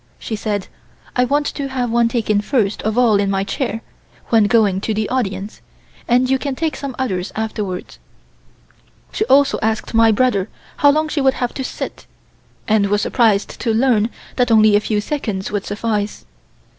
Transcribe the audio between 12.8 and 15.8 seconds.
was surprised to learn that only a few seconds would